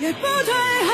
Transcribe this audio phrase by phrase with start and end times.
[0.00, 0.92] 也不退后，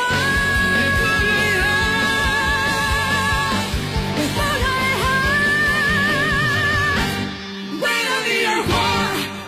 [4.16, 4.66] 也不退
[4.98, 5.04] 后。
[7.82, 8.68] 为了你而活，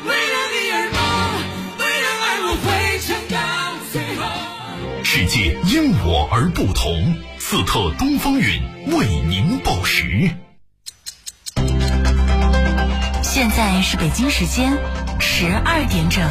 [0.05, 0.99] 为了你而梦，
[1.81, 2.67] 为了爱我会
[3.01, 3.37] 撑到
[3.91, 4.23] 最后。
[5.03, 8.63] 世界因我而不同，斯特东风韵
[8.97, 10.31] 为您报时。
[13.25, 14.79] 现在是北京时间
[15.19, 16.23] 十二点整。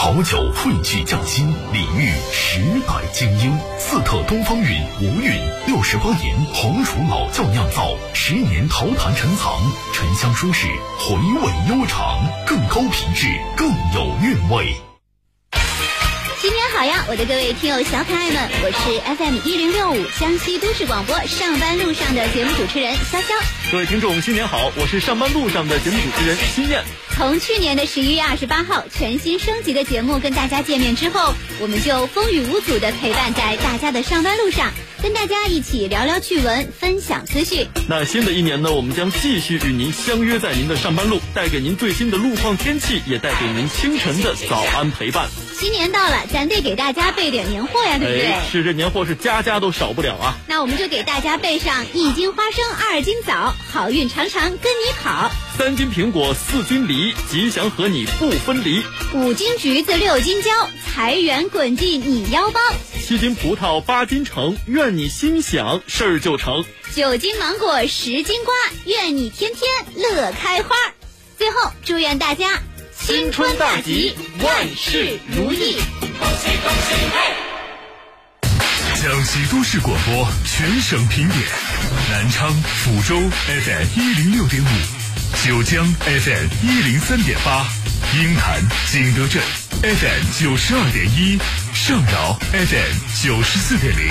[0.00, 3.58] 好酒汇聚匠心，礼遇时代精英。
[3.80, 5.32] 四特东方韵无韵
[5.66, 9.60] 六十八年红薯老窖酿造，十年陶坛陈藏，
[9.92, 10.68] 沉香舒适，
[11.00, 14.87] 回味悠长，更高品质，更有韵味。
[16.78, 23.34] 好呀，我的各位听友小可爱们，我是 FM 一零六五江西都市广播上班路上的节目主持人潇潇。
[23.72, 24.70] 各位听众，新年好！
[24.76, 26.80] 我是上班路上的节目主持人新燕。
[27.16, 37.66] 从去年的十一月二十八号全新升级的节目跟大家见面之后，我们就风雨无阻的陪伴在大家的上班路上，跟大家一起聊聊趣闻，分享资讯。
[37.88, 45.28] 那新的一年呢，我们将继续与您相约在您的上班路，带给您最新的路况天气，也带给您清晨的早安陪伴。
[45.56, 48.26] 新年到了，咱得给大家备点年货呀，对不对？
[48.26, 50.36] 哎，是这年货是家家都少不了啊。
[50.48, 58.80] 那我们就给大家备上一斤花生，二斤枣，好运常常跟你跑；三斤苹果，四斤梨，吉祥和你不分离；
[59.12, 60.50] 五斤橘子，六斤蕉，
[60.86, 62.60] 财源滚进你腰包；
[63.04, 66.62] 七斤葡萄，八斤橙，愿你心想事儿就成；
[66.94, 68.54] 九斤芒果，十斤瓜，
[68.84, 70.76] 愿你天天乐开花。
[71.36, 72.62] 最后，祝愿大家
[72.96, 75.74] 新春大吉，万事如意！
[76.00, 77.34] 恭喜恭喜嘿！
[79.02, 81.40] 江西都市广播全省评点：
[82.10, 84.66] 南昌、抚州 FM 一零六点五，
[85.44, 87.66] 九江 FM 一零三点八，
[88.14, 88.60] 鹰潭、
[88.90, 89.42] 景德镇
[89.82, 91.38] FM 九十二点一，
[91.72, 94.10] 上饶 FM 九十四点零，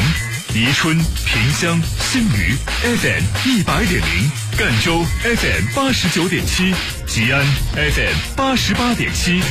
[0.54, 1.80] 宜春、萍乡、
[2.12, 6.74] 新余 FM 一百点零，赣州 FM 八十九点七，
[7.06, 9.42] 吉安 FM 八十八点七。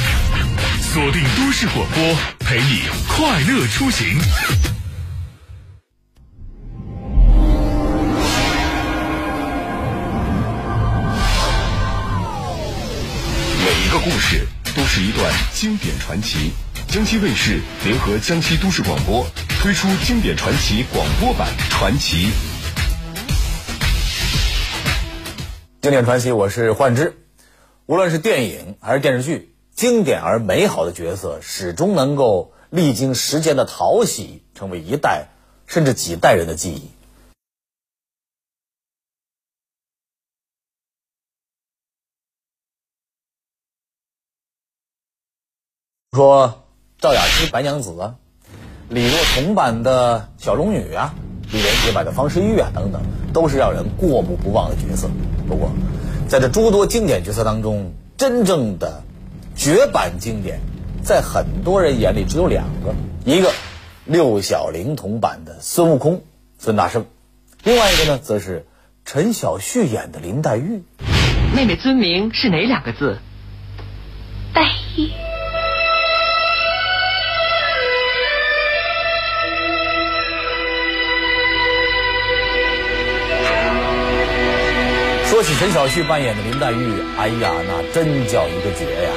[0.80, 4.18] 锁定都市广播，陪你快乐出行。
[14.08, 14.46] 故事
[14.76, 16.52] 都是一段经典传奇。
[16.86, 19.26] 江西卫视联合江西都市广播
[19.60, 22.28] 推出经典传奇广播版《传奇》。
[25.80, 27.18] 经典传奇，我是幻之。
[27.86, 35.30] 无论是电影还是电视剧，经典而美好的角色始终能够历经时间的淘洗，成为一代
[35.66, 36.90] 甚至几代人的记忆。
[46.16, 46.64] 说
[46.98, 48.14] 赵雅芝白娘子啊，
[48.88, 51.14] 李若彤版的小龙女啊，
[51.52, 53.02] 李连杰版的方世玉啊等等，
[53.34, 55.10] 都是让人过目不忘的角色。
[55.46, 55.70] 不过，
[56.26, 59.02] 在这诸多经典角色当中，真正的
[59.56, 60.60] 绝版经典，
[61.04, 62.94] 在很多人眼里只有两个，
[63.26, 63.52] 一个
[64.06, 66.22] 六小龄童版的孙悟空
[66.58, 67.04] 孙大圣，
[67.62, 68.66] 另外一个呢，则是
[69.04, 70.82] 陈晓旭演的林黛玉。
[71.54, 73.18] 妹妹尊名是哪两个字？
[74.54, 74.62] 黛
[74.96, 75.25] 玉。
[85.28, 89.10] 说起陈小旭扮演的林黛玉，哎呀，那真叫一个绝呀！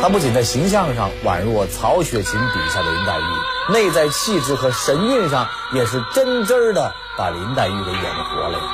[0.00, 8.64] 她不仅在形象上宛若曹雪芹笔下的林黛玉，内在气质和神韵上也是真真的把林黛玉给演活了呀，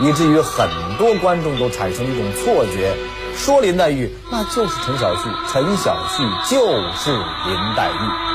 [0.00, 2.96] 以至于很多观众都产生一种错觉，
[3.36, 8.29] 说林黛玉那就是陈小旭，陈小旭就是林黛玉。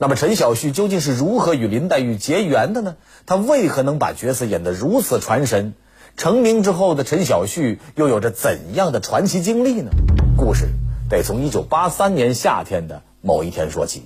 [0.00, 2.94] 那么陈小旭究竟是如何与林黛玉结缘的呢？
[3.26, 5.74] 他为何能把角色演得如此传神？
[6.16, 9.90] 成名之后的陈小旭又有着怎样的传奇经历呢？
[10.36, 10.68] 故事
[11.10, 14.04] 得从一九八三年夏天的某一天说起。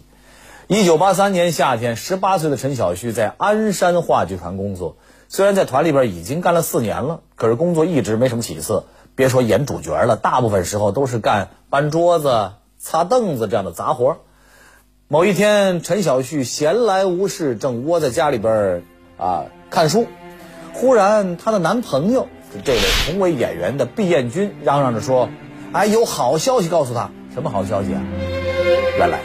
[0.66, 4.96] 一九八三年夏天，十八岁的陈小旭在鞍山话剧团工作。
[5.28, 8.86] 虽然在团里边已经干了四年了，可是工作一直没什么起色。
[9.14, 14.16] 别说演主角了，大部分时候都是干搬桌子、擦凳子这样的杂活。
[15.12, 18.82] 某一天，陈小旭闲来无事，正窝在家里边
[19.18, 20.06] 啊看书。
[20.72, 22.28] 忽然，她的男朋友
[22.64, 25.28] 这位同为演员的毕彦君嚷嚷着说
[25.72, 27.10] ：“哎，有好消息告诉他！
[27.34, 28.00] 什么好消息啊？
[28.96, 29.18] 原来，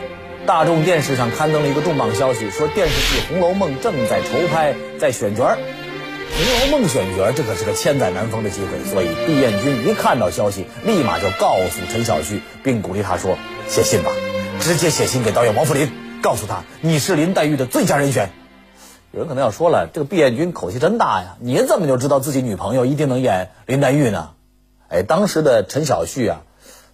[0.46, 5.56] 大众电视上刊登了一个重磅消息，说电视剧《红楼梦》正在筹拍，在选角儿。
[5.58, 13.38] 《红楼梦》选角，这可是个千载难逢的机会，所以毕彦君一看到消息，立马就告诉陈小旭，并鼓励他说
[13.70, 14.12] ：“写信吧，
[14.68, 15.90] 直接写信给导演王扶林，
[16.22, 18.32] 告诉他你是林黛玉的最佳人选。”
[19.14, 21.38] 有人可能要说了，这个毕彦君口气真大呀！
[21.40, 24.32] 你怎么就知道自己女朋友一定能演林黛玉呢？
[24.90, 26.42] 哎，当时的陈小旭啊，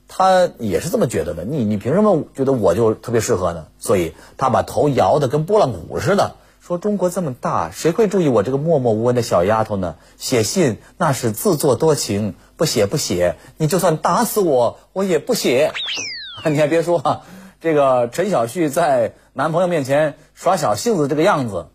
[0.08, 1.46] 他也是这么觉得的。
[1.46, 3.66] 你你凭什么觉得我就特别适合呢？
[3.80, 6.36] 所以他把头摇得跟拨浪鼓似的。
[6.62, 9.96] 说中国这么大，谁会注意我这个默默无闻的小丫头呢？
[10.18, 15.72] 写信那是自作多情，不写不写，你就算打死我，我也不写。
[16.46, 17.22] 你还别说啊，
[17.64, 21.68] 这个陈小旭在男朋友面前耍小性子这个样子，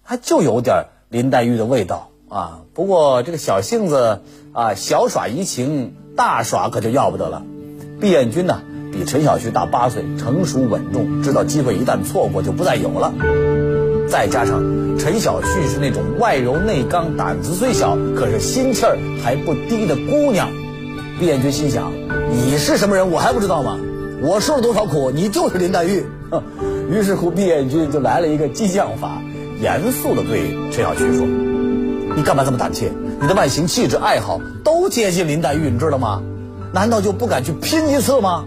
[0.00, 2.60] 还就有点林黛玉的味道啊。
[2.72, 4.20] 不过这个小性子
[4.52, 7.42] 啊，小耍怡情，大耍可就要不得了。
[8.00, 13.12] 毕彦君呢，比陈小旭大八岁，成熟稳重，知道机会一旦错过就不再有了。
[14.08, 14.62] 再加上
[15.00, 20.48] 陈小旭是那种外柔内刚、胆子虽小，可是心气儿还不低的姑娘，
[21.18, 21.90] 毕彦君心想：
[22.30, 23.80] 你是什么人，我还不知道吗？
[24.24, 26.06] 我受了多少苦，你就是林黛玉。
[26.90, 29.20] 于是乎，毕彦君就来了一个激将法，
[29.60, 31.26] 严肃地对陈小旭说
[32.16, 32.90] ：“你干嘛这么胆怯？
[33.20, 36.22] 你的外形、气质、爱好都接近林黛玉，你知道吗？
[36.72, 38.46] 难道就不敢去拼一次吗？”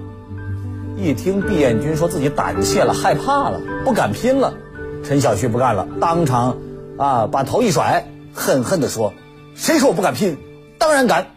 [0.97, 4.55] 一听毕彦君说自己胆怯了、害怕了、不敢拼了。
[5.03, 6.57] 陈小旭不干了，当场
[6.97, 9.13] 啊把头一甩，恨恨地说
[9.53, 10.37] ：“谁说我不敢拼？
[10.79, 11.27] 当然敢！”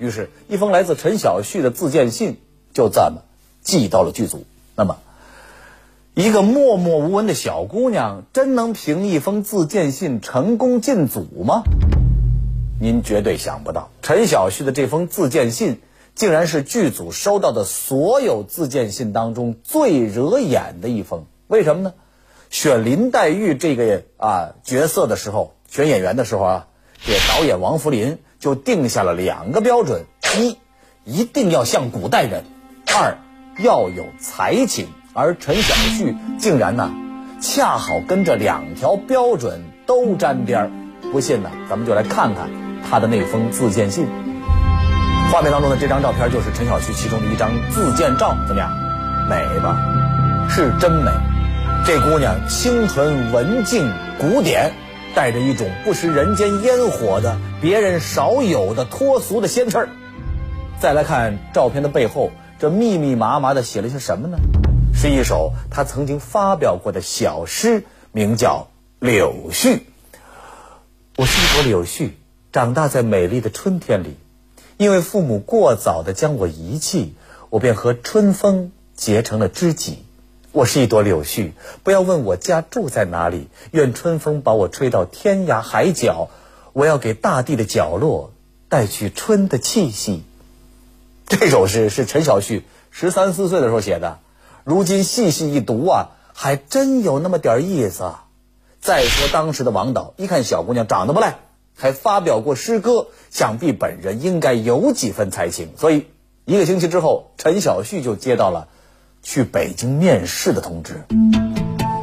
[0.00, 2.38] 于是，一封来自陈小旭的自荐信
[2.72, 3.20] 就这么
[3.62, 4.44] 寄到了剧组。
[4.74, 4.98] 那么，
[6.14, 11.62] 一个默默无闻的小姑娘，真能凭一封自荐信成功进组吗？
[12.80, 15.80] 您绝对想不到，陈小旭的这封自荐信，
[16.14, 21.26] 竟然是剧组收到的所有自荐信当中最惹眼的一封。
[21.46, 21.94] 为什么呢？
[22.50, 26.66] 选林黛玉这个啊角色的时候，选演员的时候啊，
[27.02, 30.04] 这导演王扶林就定下了两个标准：
[30.36, 30.58] 一，
[31.04, 32.42] 一定要像古代人；
[32.86, 33.16] 二，
[33.58, 34.88] 要有才情。
[35.14, 36.90] 而陈小旭竟然呢，
[37.40, 40.70] 恰好跟这两条标准都沾边儿。
[41.12, 42.48] 不信呢，咱们就来看看
[42.88, 44.06] 他的那封自荐信。
[45.30, 48.70] 画面当中的这张照片就是陈小旭其中的一张自荐照，怎么样？
[49.28, 49.78] 美吧？
[50.48, 51.10] 是真美。
[51.84, 54.72] 这姑娘清纯文静古典，
[55.14, 59.88] 带着一种不食人间烟火的、别人少有的脱俗的仙气儿。
[60.78, 62.30] 再来看照片的背后，
[62.62, 64.38] 这密密麻麻的写了些什么呢？
[64.94, 67.82] 是一首他曾经发表过的小诗，
[68.12, 68.68] 名叫
[69.04, 69.78] 《柳絮》。
[71.16, 72.10] 我是一朵柳絮，
[72.52, 74.16] 长大在美丽的春天里，
[74.76, 77.16] 因为父母过早的将我遗弃，
[77.50, 80.04] 我便和春风结成了知己。
[80.52, 81.50] 我是一朵柳絮，
[81.82, 83.48] 不要问我家住在哪里。
[83.72, 86.30] 愿春风把我吹到天涯海角，
[86.72, 88.32] 我要给大地的角落
[88.68, 90.22] 带去春的气息。
[91.26, 94.18] 这首诗是陈小旭十三四岁的时候写的，
[94.64, 98.12] 如今细细一读啊，还真有那么点意思。
[98.80, 101.38] 再说当时的王导一看小姑娘长得不赖，
[101.76, 105.70] 还发表过诗歌，想必本人应该有几分才情。
[105.78, 106.06] 所以
[106.44, 108.68] 一个星期之后，陈小旭就接到了。
[109.24, 111.04] 去北京面试的通知，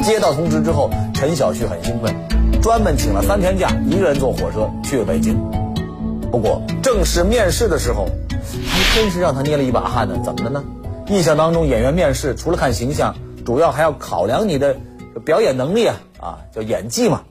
[0.05, 2.15] 接到通知之后，陈小旭很兴奋，
[2.61, 5.37] 专门请了三天假，一个人坐火车去了北京。
[6.31, 8.07] 不过正式面试的时候，
[8.69, 10.19] 还真是让他捏了一把汗呢。
[10.23, 10.63] 怎么的呢？
[11.07, 13.15] 印象当中，演员面试除了看形象，
[13.45, 14.77] 主要还要考量你的
[15.25, 17.23] 表演能力啊，啊，叫演技嘛。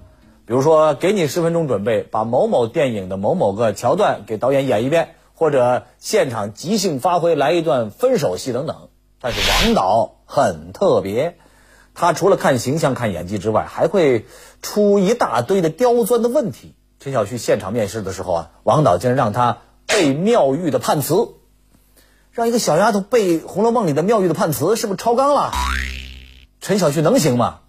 [0.47, 8.89] 比如说，给你十分钟准备，把某某电影的某某个桥段给导演演一遍，或者现场即兴发挥来一段分手戏等等。
[9.21, 11.37] 但是王导很特别，
[11.95, 14.25] 他除了看形象、看演技之外，还会
[14.63, 16.75] 出一大堆的刁钻的问题。
[16.99, 19.59] 陈小旭现场面试的时候啊，王导竟然让他
[19.89, 21.31] 背妙玉的判词，
[22.31, 25.51] 让一个小丫头背《红楼梦》里的妙玉的判词，是不是超纲了？
[26.61, 27.61] 陈小旭能行吗？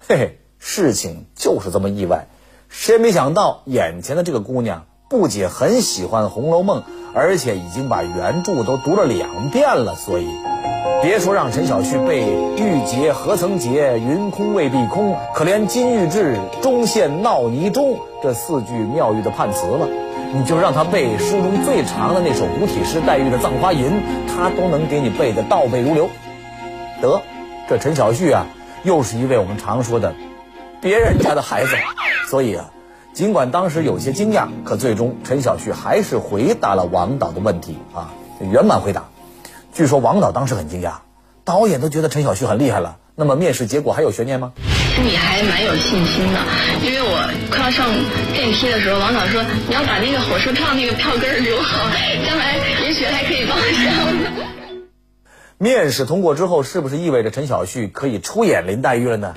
[0.00, 2.26] 嘿嘿，事情就是这么意外。
[2.70, 6.82] 谁也没想到，眼前的这个姑娘不仅很喜欢《红楼梦》，
[7.18, 10.28] 而且已经把原著都读了两遍了，所以。
[11.02, 12.22] 别说让陈小旭背
[12.56, 19.88] “玉洁何曾洁，云空未必空，可怜金玉质，终陷淖泥中”这四句妙玉的判词了，
[20.32, 23.86] 你就让他背书中最长的那首古体诗黛玉的《葬花吟》，
[24.28, 26.08] 他都能给你背得倒背如流。
[27.00, 27.20] 得，
[27.68, 28.46] 这陈小旭啊，
[28.84, 30.14] 又是一位我们常说的
[30.80, 31.70] 别人家的孩子，
[32.28, 32.70] 所以啊，
[33.18, 39.08] 尽管当时有些惊讶，可最终陈小旭还是回答了王导的问题啊，圆满回答。
[39.74, 40.98] 据说王导当时很惊讶，
[41.42, 42.98] 导演都觉得陈小旭很厉害了。
[43.16, 44.52] 那么面试结果还有悬念吗？
[45.02, 46.38] 你还蛮有信心的，
[46.86, 47.90] 因为我快要上
[48.34, 51.90] 电梯的时候，王导说你要把那个火车票那个票根儿留好，
[52.24, 54.70] 将来也许还可以报销。
[55.58, 59.32] 面试通过之后，是不是意味着陈小旭可以出演林黛玉了呢？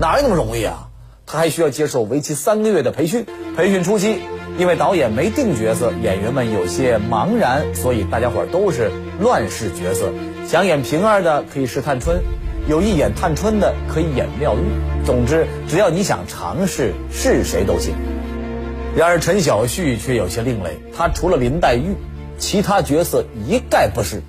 [0.00, 0.87] 哪有那么容易啊？
[1.30, 3.26] 他还需要接受为期三个月的培训。
[3.54, 4.18] 培训初期，
[4.56, 10.10] 因为导演没定角色，演员们有些茫然，所以大家伙儿都是乱试角色。
[10.46, 12.22] 想演平儿的可以试探春，
[12.66, 15.04] 有意演探春的可以演妙玉。
[15.04, 17.94] 总之，只要你想尝试，是谁都行。
[18.96, 21.94] 然而陈小旭却有些另类，他除了林黛玉，
[22.38, 24.22] 其他角色一概不是。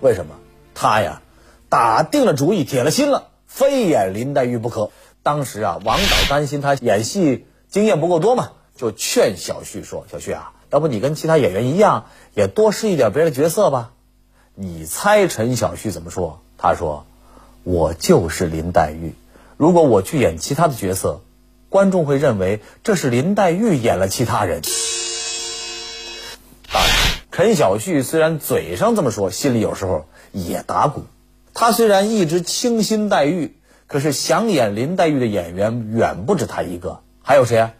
[0.00, 0.36] 为什么？
[0.74, 1.20] 他呀，
[1.68, 4.90] 打定了主意，铁了心了，非演林黛玉不可。
[5.26, 13.90] 当时啊，王导担心他演戏经验不够多嘛，就劝小旭说：“小旭啊，要不你跟其他演员一样，也多试一点别的角色吧。”
[14.54, 16.42] 你猜陈小旭怎么说？
[16.56, 17.06] 他说
[17.64, 19.16] ：“我就是林黛玉，
[19.56, 21.22] 如果我去演其他的角色，
[21.70, 24.62] 观众会认为这是林黛玉演了其他人。”
[26.72, 26.92] 当然，
[27.32, 31.02] 陈小旭虽然嘴上这么说，心里有时候也打鼓。
[31.52, 33.56] 他虽然一直倾心黛玉，
[33.86, 37.00] 可是想演林黛玉的演员远不止他一个。
[37.22, 37.72] 还有谁啊？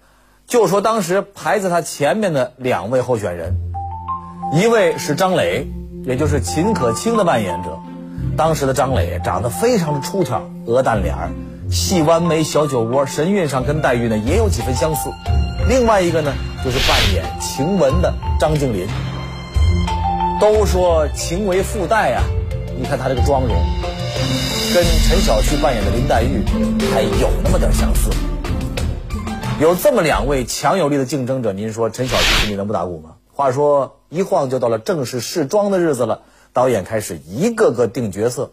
[0.46, 3.56] 就说当时排在他前面的两位候选人，
[4.52, 5.66] 一位是张磊，
[6.04, 7.78] 也就是秦可卿的扮演者。
[8.36, 11.30] 当时的张磊长得非常的出挑，鹅蛋脸儿，
[11.70, 15.10] 细弯眉，小酒窝，神韵上跟黛玉呢也有几分相似。
[15.68, 16.32] 另外一个呢，
[16.64, 18.86] 就是扮演晴雯的张静林。
[20.38, 22.22] 都说情为附带啊，
[22.78, 23.56] 你看她这个妆容，
[24.74, 26.44] 跟陈小旭扮演的林黛玉
[26.92, 28.10] 还有那么点相似。
[29.58, 33.16] 有这么两位强有力的竞争者，您说陈小旭心里能不打鼓吗？
[33.32, 38.52] 话说一晃就到了正式试妆的日子了，导演开始一个个定角色。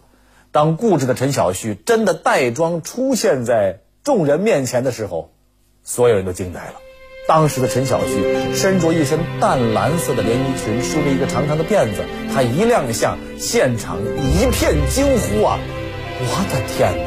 [0.51, 5.31] 当固执的陈小旭真的带妆出现在众人面前的时候，
[5.83, 6.75] 所有人都惊呆了。
[7.25, 12.03] 当时的陈小旭身着一身淡蓝色的连衣裙，梳着一个长长的辫子，
[12.33, 15.57] 他一亮相，现场一片惊呼啊！
[16.19, 17.03] 我的天哪，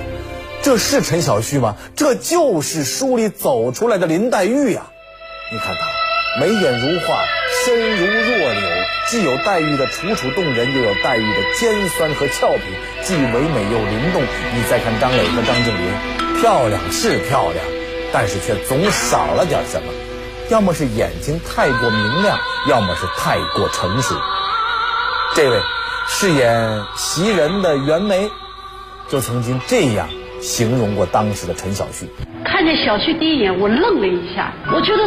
[0.62, 1.76] 这是陈小旭吗？
[1.94, 4.87] 这就是书里走出来的林黛玉呀！
[5.52, 7.23] 你看她眉眼如画，
[7.66, 8.68] 身如弱柳，
[9.11, 12.62] 既有黛玉的楚楚动人，又有黛玉的尖酸和俏皮，
[13.02, 14.23] 既唯美又灵动。
[14.23, 17.62] 你再看张磊和张静林，漂亮是漂亮，
[18.14, 19.92] 但是却总少了点什么。
[20.49, 22.38] 要么是眼睛太过明亮，
[22.69, 24.15] 要么是太过成熟。
[25.35, 25.61] 这位
[26.07, 28.31] 饰演袭人的袁枚，
[29.09, 30.09] 就曾经这样
[30.41, 32.09] 形容过当时的陈小旭。
[32.45, 35.03] 看见小旭第一眼，我愣了一下，我觉得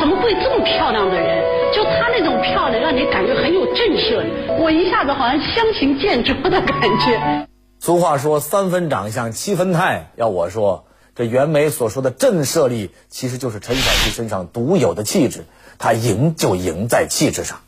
[0.00, 1.44] 怎么会这么漂亮的人？
[1.72, 4.32] 就她那种漂亮，让你感觉很有震慑力。
[4.58, 7.46] 我一下子好像相形见绌的感觉。
[7.78, 10.10] 俗话说三分长相，七分态。
[10.16, 10.85] 要我说。
[11.16, 15.46] 这袁枚所说的震慑力，其实就是陈小旭身上独有的气质。
[15.78, 17.60] 他赢就赢在气质上。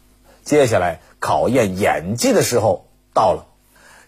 [0.45, 3.47] 接下来考验演技的时候到了。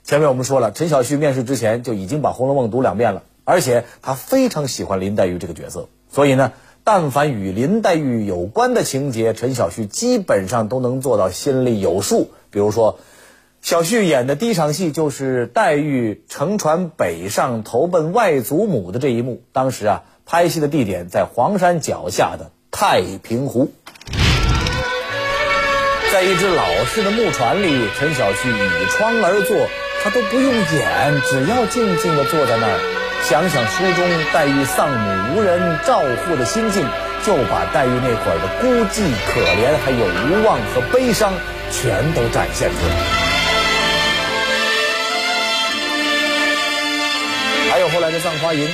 [0.05, 5.89] 前面我们说了，陈小旭面试之前就已经把《红楼梦》读两遍了，而且他非常喜欢林黛玉这个角色。
[6.13, 6.53] 所以呢，
[6.85, 12.31] 但凡与林黛玉有关的情节，陈小旭基本上都能做到心里有数。
[12.51, 12.99] 比如说。
[13.63, 19.43] 小旭演的第一场戏就是黛玉乘船北上投奔外祖母的这一幕。
[19.53, 23.71] 当时啊，拍戏的地点在黄山脚下的太平湖，
[26.11, 29.69] 在一只老式的木船里，陈小旭倚窗而坐，
[30.03, 32.81] 他都不用演，只要静静地坐在那儿，
[33.25, 36.89] 想想书中黛玉丧母无人照护的心境，
[37.27, 41.35] 就把黛玉那会儿的孤寂、可怜，还有无望和悲伤，
[41.71, 43.20] 全都展现出来。
[47.91, 48.67] 后来的《葬花吟》，《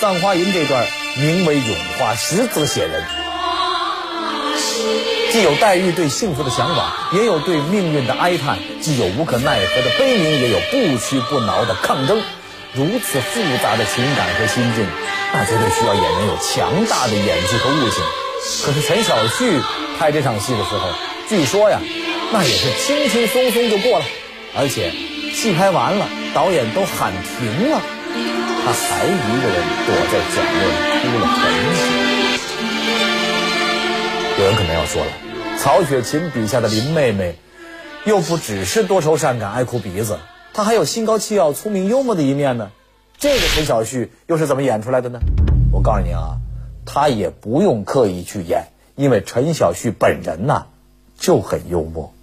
[0.00, 0.86] 葬花吟》这段
[1.16, 3.02] 名为咏花，实则写人，
[5.32, 12.22] 既有黛玉对幸福的向往，也有对命运的哀叹，既有无可奈何的悲鸣，也有不屈不挠的抗争。
[12.74, 14.86] 如此复杂的情感和心境，
[15.32, 18.02] 那绝对需要演员有强大的演技和悟性。
[18.64, 19.60] 可是陈小旭
[19.98, 20.88] 拍这场戏的时候，
[21.28, 21.80] 据说呀，
[22.30, 24.04] 那也是轻轻松松就过了，
[24.54, 24.92] 而且
[25.32, 27.80] 戏拍完了，导演都喊停了。
[28.64, 31.40] 他还一个人躲在角落里哭了很
[31.74, 31.80] 久。
[34.38, 35.10] 有人可能要说了，
[35.58, 37.36] 曹雪芹笔下的林妹妹，
[38.04, 40.18] 又不只是多愁善感、爱哭鼻子，
[40.54, 42.70] 她还有心高气傲、聪明幽默的一面呢。
[43.18, 45.20] 这个陈小旭又是怎么演出来的呢？
[45.72, 46.38] 我告诉你啊，
[46.86, 50.66] 他也不用刻意去演，因为陈小旭本人呐
[51.18, 52.14] 就很幽默。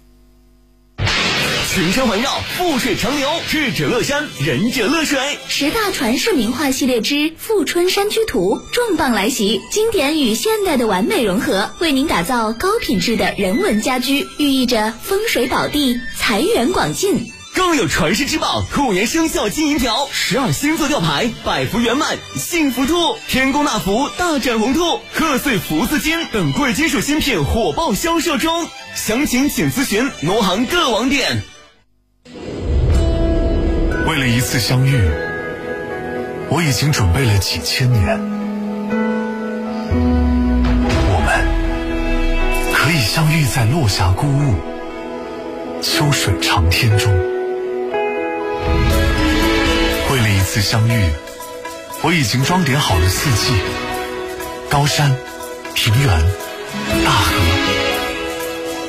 [1.78, 5.38] 群山环绕，富水长流，智者乐山，仁者乐水。
[5.46, 17.30] 十大传世名画系列之《富春山居图》重磅来袭，经典与现代的完美融合，为您打造高品质的人文家居，寓意着风水宝地、财源广进。
[17.54, 28.66] 更有传世之宝兔年生肖金银条、十二星座吊牌、百福圆满、幸福兔、天宫纳福、大展宏兔、贺岁福字金等贵金属新品火爆销售中，
[28.96, 31.44] 详情请咨询农行各网点。
[34.08, 34.98] 为了一次相遇，
[36.48, 38.18] 我已经准备了几千年。
[41.10, 41.28] 我们
[42.72, 44.54] 可以相遇在落霞孤鹜、
[45.82, 47.12] 秋水长天中。
[50.10, 51.10] 为了一次相遇，
[52.02, 53.52] 我已经装点好了四季、
[54.70, 55.14] 高山、
[55.74, 56.08] 平原、
[57.04, 57.34] 大河，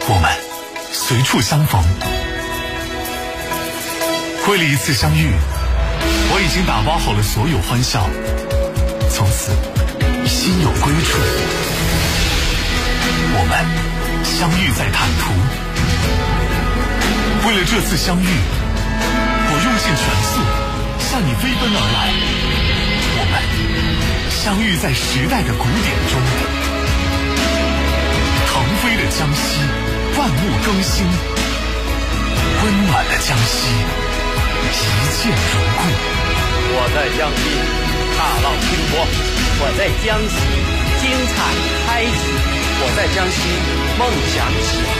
[0.07, 0.31] 我们
[0.93, 1.83] 随处相逢。
[4.47, 5.29] 为了一次相遇，
[6.31, 8.09] 我已经打包好了所有欢笑，
[9.11, 9.51] 从此
[10.25, 11.19] 心有归处。
[13.35, 13.53] 我们
[14.25, 15.29] 相遇在坦途。
[17.47, 20.41] 为了这次相遇，我用尽全速
[21.11, 22.09] 向你飞奔而来。
[23.21, 23.33] 我们
[24.31, 26.17] 相遇在时代的鼓点中，
[28.49, 29.61] 腾飞的江西，
[30.17, 31.05] 万物更新，
[32.63, 34.08] 温暖的江西。
[34.59, 34.65] 一
[35.17, 35.79] 见如故。
[36.71, 37.41] 我在江西，
[38.15, 38.93] 踏浪拼搏；
[39.61, 40.35] 我在江西，
[41.01, 41.33] 精彩
[41.85, 42.11] 开启；
[42.81, 43.37] 我在江西，
[43.97, 44.97] 梦想起航。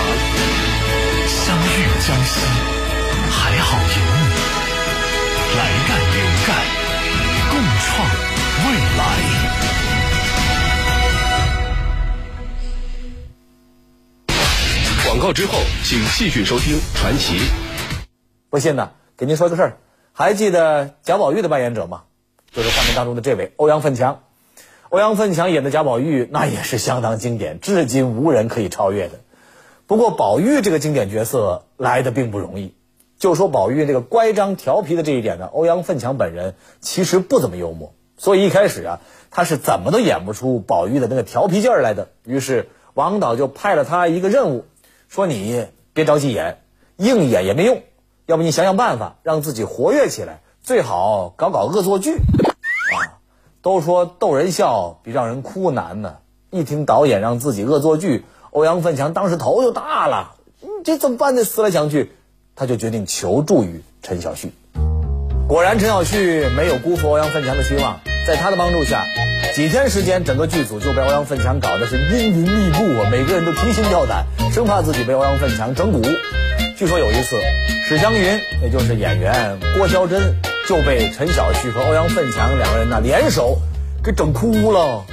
[1.28, 2.34] 相遇江西，
[3.30, 3.98] 还好有
[4.30, 4.36] 你，
[5.58, 6.50] 来干有干，
[7.50, 7.88] 共创
[8.66, 9.01] 未来。
[15.06, 17.39] 广告之后，请继续收听《传奇》。
[18.50, 19.77] 不信呢，给您说个事儿，
[20.13, 22.03] 还记得贾宝玉的扮演者吗？
[22.51, 24.21] 就是画面当中的这位欧阳奋强。
[24.88, 29.19] 欧阳奋强演的贾宝玉，那也是相当经典，至今无人可以超越的。
[29.88, 32.73] 不过，宝玉这个经典角色来的并不容易。
[33.17, 39.01] 就说宝玉这个乖张调皮的这一点呢，欧阳奋强本人其实不怎么幽默，所以一开始啊，
[39.32, 42.08] 他是怎么都演不出宝玉的那个调皮劲儿来的。
[42.23, 44.63] 于是王导就派了他一个任务，
[45.10, 46.62] 说你别着急演，
[46.95, 47.84] 硬演也没用。
[48.30, 52.13] 要不你想想办法，让自己活跃起来，最好搞搞恶作剧。
[52.13, 53.18] 啊，
[53.63, 56.18] 都说逗人笑比让人哭难呢。
[56.52, 60.36] 一听导演让自己恶作剧，欧阳奋强当时头就大了，
[60.84, 61.44] 这怎么办呢？
[61.44, 62.12] 思来想去，
[62.56, 64.54] 他就决定求助于陈小旭。
[65.48, 69.06] 果然，陈小旭没有辜负欧阳奋强的希望，在他的帮助下，
[69.56, 73.10] 几天时间，整个剧组就被欧阳奋强搞得是阴云密布啊！
[73.10, 76.15] 每个人都提心吊胆，生怕自己被欧阳奋强整蛊。
[76.80, 77.38] 据说有一次，
[77.89, 79.34] 史湘云，也就是演员
[79.78, 80.34] 郭霄珍，
[80.65, 83.58] 就被陈小旭和欧阳奋强两个人呢联手
[84.02, 85.04] 给整哭了。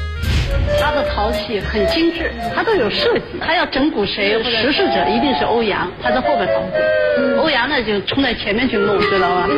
[0.80, 3.24] 他的淘气很精致，他都有设计。
[3.44, 7.40] 他要整蛊谁，实施者一定是欧阳，他在后面捣鼓。
[7.42, 9.48] 欧阳呢就冲在前面去弄，知道吧？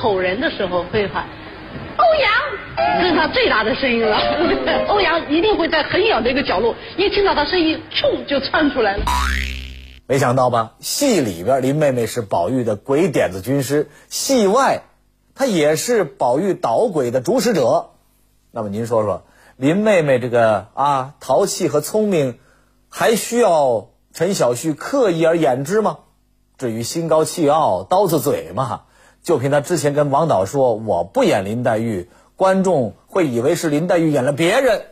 [0.00, 1.24] 吼人的时候会喊
[1.96, 4.16] 欧阳，这是他最大的声音了。
[4.86, 9.02] 欧阳一定会在很远的一个角落，一听到他声音，冲就窜出来了。
[10.10, 10.72] 没想到吧？
[10.80, 14.84] 戏里边林妹妹是宝玉的鬼点子军师，戏外
[15.34, 17.90] 她也是宝玉捣鬼的主使者。
[18.50, 19.24] 那么您说说，
[19.56, 22.38] 林妹妹这个啊淘气和聪明，
[22.88, 25.98] 还需要陈小旭刻意而演之吗？
[26.56, 28.84] 至于心高气傲、刀子嘴嘛，
[29.22, 34.86] 就凭他之前跟王导说我不演林黛玉，观众会以为是林黛玉演了别人，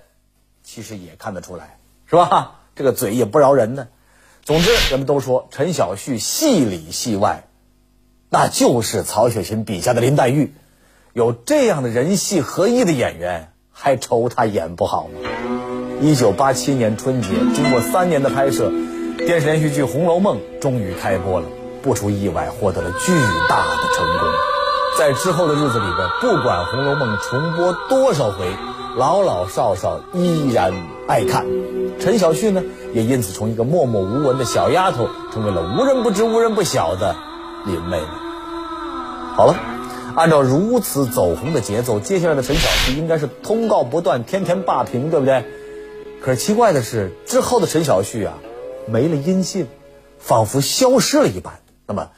[0.62, 2.60] 其实也看得出来，是吧？
[2.74, 3.88] 这个嘴也不饶人呢。
[4.46, 7.48] 总之，人们都说陈小旭戏里戏外，
[8.30, 10.54] 那就是曹雪芹笔下的林黛玉。
[11.12, 15.28] 有这样的人戏合一的演员，还愁他演不好吗？
[16.00, 18.70] 一九八七年春节，经过三年的拍摄，
[19.18, 21.48] 电视连续剧《红楼梦》终于开播了，
[21.82, 23.12] 不出意外获得了巨
[23.48, 24.28] 大的成功。
[24.96, 28.46] 在之后的日子里边，不管《红楼梦》重播多少回，
[28.96, 30.72] 老老少少依然
[31.06, 31.46] 爱看。
[31.98, 37.16] 陈小旭呢，也因此从一个默默无闻的小丫头，成为了无人不知、无人不晓的
[37.64, 38.06] 林妹妹。
[39.34, 39.56] 好了，
[40.14, 45.44] 按照如此走红的节奏，接下来的陈小旭应该是通告不断，天天霸屏，对不对？
[46.22, 48.34] 可是奇怪的是，之后的陈小旭啊，
[48.86, 49.66] 没了音信，
[50.18, 51.60] 仿佛消失了一般。
[51.86, 52.08] 那么，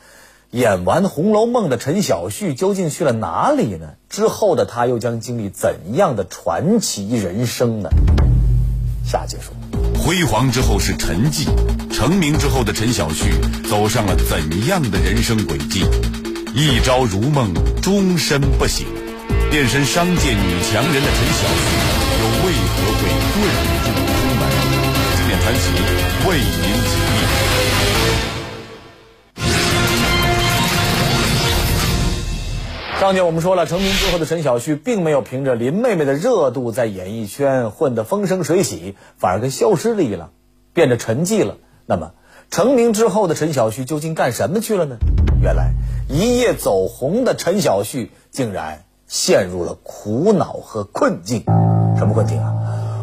[0.50, 3.90] 演完《红楼梦》的陈小旭究竟去了哪里呢？
[4.08, 7.90] 之后的他又将经历怎样的传奇人生呢？
[9.08, 9.54] 下节说。
[9.98, 11.46] 辉煌之后是沉寂，
[11.90, 13.32] 成名之后的陈小旭
[13.68, 15.84] 走上了怎样的人生轨迹？
[16.54, 18.86] 一朝如梦，终身不醒。
[19.50, 21.64] 变身商界女强人的陈小旭，
[22.20, 24.42] 又为何会遁入空门？
[25.16, 25.62] 经典传奇
[26.28, 26.92] 为您解
[27.42, 27.47] 密。
[33.00, 40.32] 上节我们说了，成名之后的陈小旭，并没有凭着林妹妹的热度在演艺圈混得风生水起，反而跟消失了一样，
[40.72, 41.58] 变得沉寂了。
[41.86, 42.10] 那么，
[42.50, 44.96] 成名之后的陈小旭究竟干什么去了呢？
[45.40, 45.74] 原来，
[46.08, 48.84] 一夜走红的陈小旭，竟然。
[49.10, 51.42] 陷入了苦恼和困境，
[51.96, 52.52] 什么困境啊？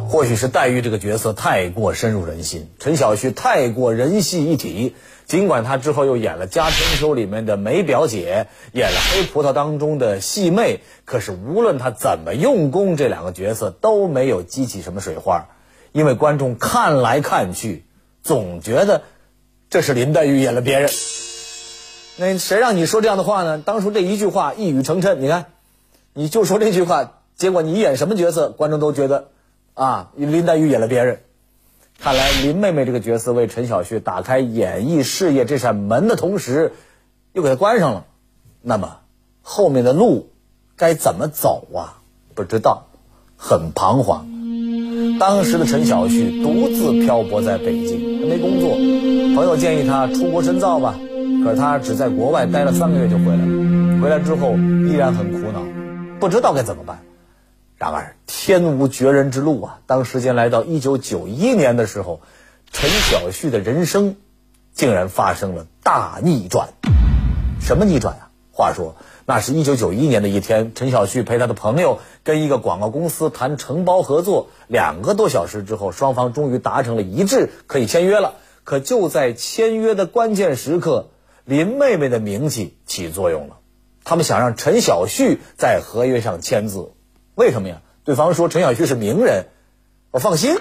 [0.07, 4.95] 或许是黛玉这个角色太过深入人心，陈晓旭太过人戏一体。
[5.25, 15.47] 尽管他之后又演了《家春秋》里面的梅表姐，演了《黑葡萄》当中的细妹，可是无论他怎么用功，这两个角色都没有激起什么水花，
[15.91, 17.85] 因为观众看来看去，
[18.21, 19.01] 总觉得
[19.69, 20.91] 这是林黛玉演了别人。
[22.17, 23.57] 那谁让你说这样的话呢？
[23.57, 25.45] 当初这一句话一语成谶，你看。
[26.17, 29.31] 你就说这句话，结果你演什么角色，观众都觉得，
[29.75, 31.19] 啊，林黛玉演了别人。
[31.99, 36.73] 看来林妹妹这个角色为陈小旭打开演艺事业这扇门的同时，
[37.33, 38.05] 又给他关上了。
[38.61, 38.99] 那么
[39.41, 40.29] 后面的路
[40.75, 42.01] 该怎么走啊？
[42.33, 42.87] 不知道，
[43.37, 44.25] 很彷徨。
[45.19, 48.71] 当时的陈小旭独自漂泊在北京，他没工作，
[49.35, 50.95] 朋友建议他出国深造吧，
[51.43, 54.01] 可是他只在国外待了三个月就回来了。
[54.01, 54.53] 回来之后
[54.87, 55.61] 依然很苦恼。
[56.19, 56.99] 不知道该怎么办。
[57.77, 59.79] 然而天无绝人之路啊！
[59.85, 62.21] 当时间来到一九九一年的时候，
[62.71, 64.15] 陈小旭的人生
[64.73, 66.69] 竟然发生了大逆转。
[67.59, 68.31] 什么逆转啊？
[68.51, 78.35] 话说，那是一九九一年的一天，陈小旭陪他的朋友跟一个广告公司谈承包合作，两个多小时之后，双方终于达成了一致，可以签约了。
[78.63, 81.09] 可就在签约的关键时刻，
[81.43, 83.57] 林妹妹的名气起作用了。
[84.05, 86.93] 他们想让陈小旭在合约上签字，
[87.35, 87.81] 为什么呀？
[88.05, 89.47] 对方说陈小旭是名人，
[90.11, 90.55] 我放心。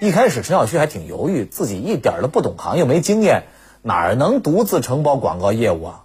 [0.00, 3.44] 一开始陈小旭还挺犹豫，自己一点都不懂行业，没经验，
[3.82, 6.04] 哪能独自承包广告业务啊？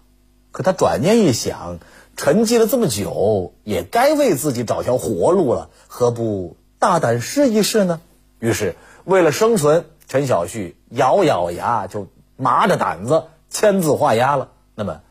[0.52, 1.80] 可他转念一想，
[2.16, 8.02] 沉寂了这么久，也该为自己找条活路了，何不大胆试一试呢？
[8.38, 14.50] 于是，为了生存，陈小旭咬咬牙，就麻着胆子签字画押了。
[14.76, 15.02] 那么。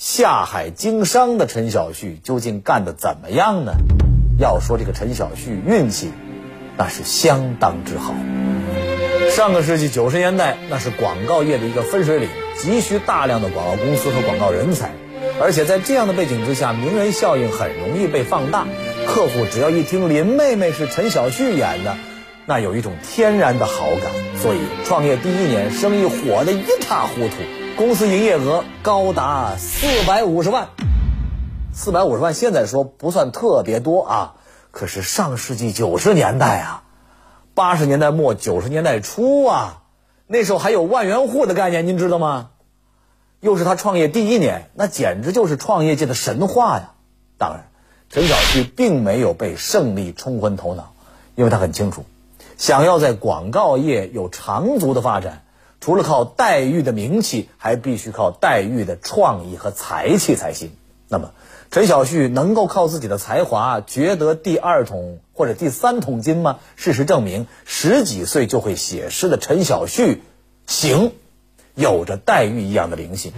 [0.00, 3.72] 下海经商的陈小旭究竟干得怎么样呢？
[4.38, 6.12] 要说这个陈小旭运气，
[6.76, 8.14] 那是相当之好。
[9.30, 14.92] 上个世纪九十年代，那是广告业的一个分水岭，急需大量的广告公司和广告人才。
[15.40, 18.64] 而且在这样的背景之下，名人效应很容易被放大。
[19.08, 21.96] 客户只要一听林妹妹是陈小旭演的，
[22.46, 24.12] 那有一种天然的好感。
[24.40, 27.34] 所以创业第一年，生意火得一塌糊涂。
[27.76, 30.68] 公司营业额高达四百五十万，
[31.72, 34.34] 四百五十万现在说不算特别多啊，
[34.70, 36.82] 可是上世纪九十年代啊，
[37.54, 39.82] 八十年代末九十年代初啊，
[40.26, 42.50] 那时候还有万元户的概念，您知道吗？
[43.40, 46.94] 又是他创业第一年，那简直就是创业界的神话呀！
[47.36, 47.68] 当然，
[48.10, 50.94] 陈小旭并没有被胜利冲昏头脑，
[51.36, 52.04] 因为他很清楚，
[52.56, 55.44] 想要在广告业有长足的发展。
[55.80, 60.72] 除了靠黛玉的名气，还必须靠黛玉的创意和才气才行。
[61.06, 61.30] 那么，
[61.70, 66.58] 陈小旭能够靠自己的才华掘得第二桶或者第三桶金吗？
[66.76, 70.22] 事实证明，十几岁就会写诗的陈小旭，
[70.66, 71.12] 行。
[71.74, 73.32] 有着黛玉一样的灵性。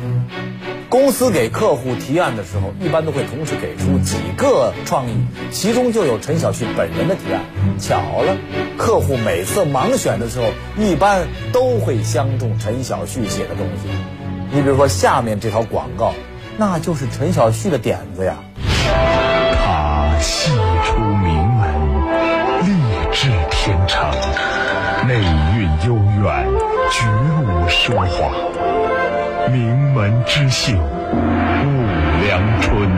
[0.88, 7.44] 公司给客户提案的时候，一般都会同时给出几个创意，其中就有陈小旭本人的提案。
[7.78, 8.38] 巧了，
[8.78, 10.46] 客户每次盲选的时候，
[10.78, 13.90] 一般都会相中陈小旭写的东西。
[14.52, 16.14] 你比如说下面这条广告，
[16.60, 18.36] 那就是陈小旭的点子呀。
[18.74, 20.52] 他戏
[20.84, 22.70] 出名门，立
[23.10, 24.10] 志天成，
[25.08, 26.46] 内蕴悠远。
[26.92, 27.06] 绝
[27.46, 32.90] 无说话，名门之姓误良春。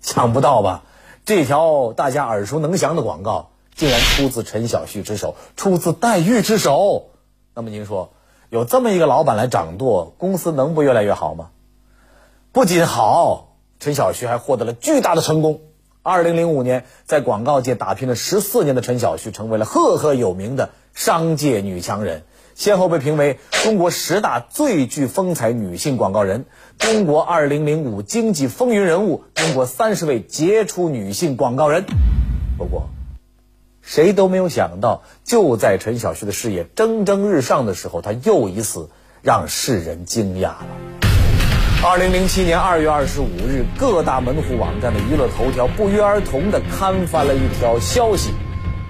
[0.00, 0.84] 想不到吧？
[1.26, 7.10] 这条大家耳熟能详的广告，竟然出自陈小旭之手，出自黛玉之手。
[7.54, 8.14] 那么您说，
[8.48, 11.48] 有这么一个老板来掌舵，公司能不越来越好吗？
[12.54, 15.62] 不仅好，陈小旭还获得了巨大的成功。
[16.04, 20.70] 二零零五年，在广告界打拼了十四年的陈小旭，成为了赫赫有名的。
[20.94, 22.22] 商界女强人，
[22.54, 26.44] 先后被评为中国十大最具风采女性广告人、
[26.78, 31.84] 中国二零零五经济风云人物、中国三十位杰出女性广告人。
[32.56, 32.88] 不过，
[33.82, 38.90] 谁都没有想到，就在陈小旭的事业蒸蒸日上的时候，他又一次
[39.22, 41.03] 让世人惊讶了。
[41.86, 48.30] 二零零七年二月二十五日，各大门户网站的娱乐头条不约而同地刊发了一条消息，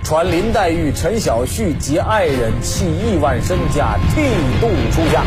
[0.05, 4.23] 传林黛玉、陈小旭及爱人弃亿万身家剃
[4.61, 5.25] 度出家。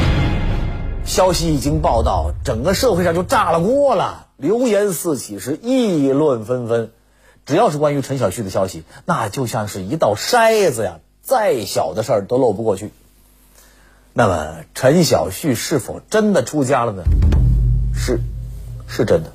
[1.03, 6.91] 消息一经报道，整个社会上就炸了锅了，流言四起，是议论纷纷。
[7.45, 12.93] 只要是关于陈小旭的消息，那就像是一道筛子呀，再小的事儿都漏不过去。
[14.13, 17.03] 那么，陈小旭是否真的出家了呢？
[17.97, 18.21] 是，
[18.87, 19.31] 是真的。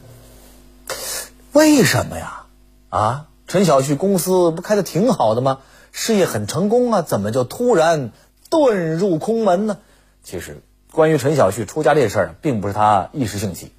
[1.52, 2.44] 为什么呀？
[2.88, 5.58] 啊，陈小旭公司不开的挺好的吗？
[5.90, 8.12] 事业很成功啊，怎么就突然
[8.48, 9.76] 遁入空门呢？
[10.22, 13.72] 其实，关于陈小旭出家这事儿，并不是他一时兴起，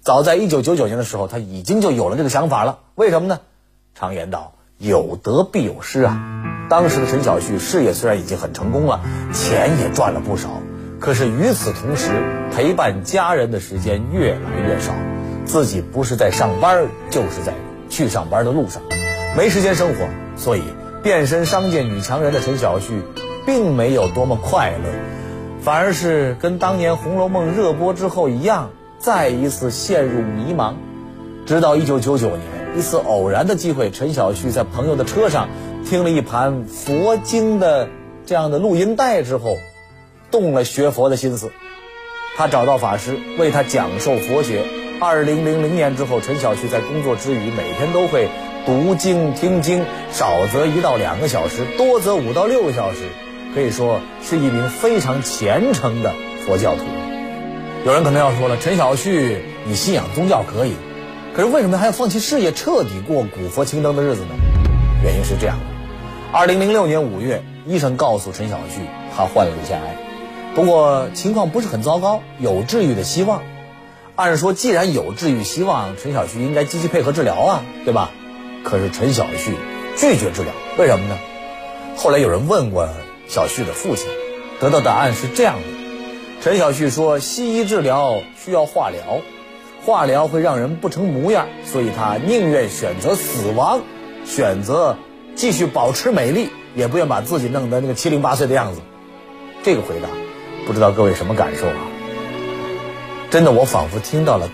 [0.00, 2.78] 早在一九九九年的时候，他已经就有了这个想法了。
[2.94, 3.40] 为什么呢？
[3.94, 6.16] 常言道，有得必有失啊。
[6.70, 9.00] 当时的陈小旭事业虽然已经很成功了，
[9.34, 10.60] 钱也赚了不少，
[11.00, 12.10] 可是与此同时，
[12.52, 14.92] 陪伴家人的时间越来越少，
[15.44, 17.54] 自己不是在上班，就是在
[17.88, 18.82] 去上班的路上，
[19.36, 20.62] 没时间生活，所以
[21.02, 23.00] 变身商界女强人的陈小旭，
[23.46, 24.90] 并没有多么快乐，
[25.62, 30.74] 反而是跟当年《红楼梦》热播之后一样，再一次陷入迷茫。
[31.46, 32.42] 直到一九九九年，
[32.76, 35.48] 一次偶然的机会，陈小旭在朋友的车上
[35.86, 37.88] 听了一盘佛经的
[38.26, 39.56] 这样的录音带之后，
[40.30, 41.52] 动了学佛的心思。
[42.36, 44.62] 他找到法师为他讲授佛学。
[45.00, 48.28] 二零零零年之后，陈小旭在工作之余每天都会
[48.66, 52.98] 读经听经，少则一到两个小时，多则五到六个小时，
[53.54, 56.12] 可以说是一名非常虔诚的
[56.44, 56.82] 佛教徒。
[57.86, 60.72] 有人可能要说了，陈小旭，你信仰宗教可以。
[61.32, 64.30] 可是为什么还要放弃事业，彻底过古佛青灯的日子呢？
[65.04, 65.64] 原因是这样的：
[66.32, 68.80] 二零零六年五月，医生告诉陈小旭，
[69.16, 69.96] 他患了乳腺癌，
[70.58, 73.44] 不过情况不是很糟糕，有治愈的希望。
[74.16, 78.10] 按说，既然有治愈希望，陈小旭应该积极配合治疗啊，对吧？
[78.64, 79.54] 可是陈小旭
[79.96, 81.16] 拒绝治疗，为什么呢？
[81.96, 82.88] 后来有人问过
[83.28, 84.08] 小旭的父亲，
[84.58, 85.62] 得到答案是这样的：
[86.42, 89.20] 陈小旭说，西医治疗需要化疗。
[89.86, 93.82] 化疗会让人不成模样，所以他宁愿选择死亡，
[94.24, 94.96] 选择
[95.36, 98.80] 继续保持美丽，也不愿把自己弄得那个七零八碎的样子。
[99.62, 100.08] 这个回答，
[100.68, 101.88] 不知道各位什么感受啊？
[103.30, 104.50] 真的，我仿佛听到了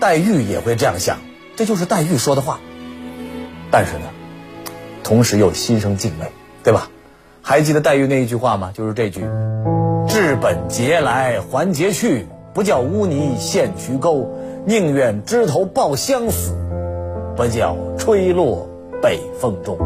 [0.00, 1.18] 黛玉也会这样想，
[1.54, 2.60] 这就是黛玉说的话。
[3.70, 4.06] 但是呢，
[5.04, 6.28] 同时又心生敬畏，
[6.64, 6.88] 对吧？
[7.42, 8.72] 还记得黛玉那一句话吗？
[8.74, 9.20] 就是这句
[10.08, 16.54] ：“治本节来还节去，不教污泥陷渠沟。”宁愿枝头抱香死，
[17.36, 18.66] 不叫吹落
[19.02, 19.76] 北风中。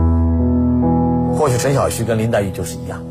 [1.37, 3.05] 或许陈小旭跟林黛玉就是一样，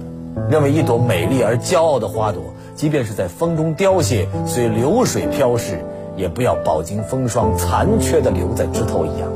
[0.50, 5.84] 认为一朵美丽而骄傲的花朵，即便是在风中凋谢，随流水飘逝，
[6.16, 9.30] 也不要饱经风霜，残缺的留在枝头一样。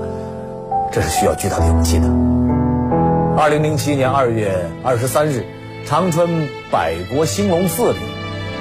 [0.92, 2.08] 这是需要巨大的勇气的。
[3.38, 4.52] 二零零七年二月
[4.84, 5.46] 二十三日，
[5.86, 8.00] 长春百国兴隆寺里，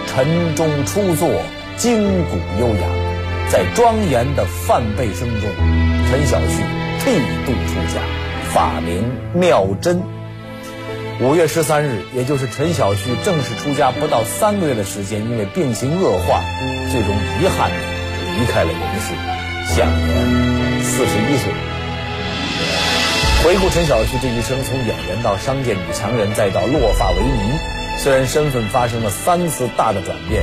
[0.06, 1.28] 晨钟初作，
[1.76, 3.06] 筋骨悠扬。
[3.48, 5.48] 在庄严的梵呗声中，
[6.10, 6.62] 陈小旭
[6.98, 8.02] 剃度出家，
[8.52, 10.15] 法名妙真。
[11.18, 16.42] 五月十三日，也就是陈小旭正式出家不到三个月的时间，因为病情恶化，
[16.92, 17.76] 最终遗憾地
[18.38, 19.14] 离开了人世，
[19.74, 21.50] 享年四十一岁。
[23.42, 27.58] 回顾陈小旭这一生，从演员到商界女强人，再到落发为尼，
[27.96, 30.42] 虽然身份发生了三次大的转变。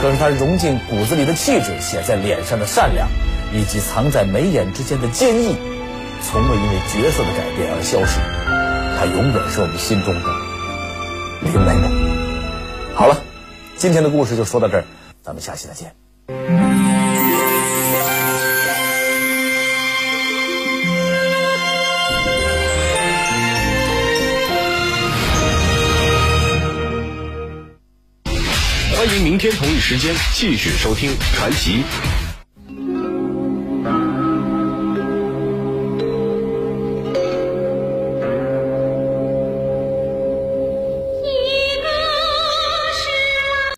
[0.00, 3.08] 可是他融进骨子里的气质，写在脸上的善良，
[3.52, 5.56] 以及藏在眉眼之间的坚毅，
[6.22, 8.20] 从未因为角色的改变而消失。
[8.96, 10.28] 他永远是我们心中的
[11.42, 11.88] 林妹妹。
[12.94, 13.22] 好了，
[13.76, 14.84] 今天的故事就说到这儿，
[15.22, 15.94] 咱们下期再见。
[28.96, 31.82] 欢迎明天同一时间继续收听《传奇》。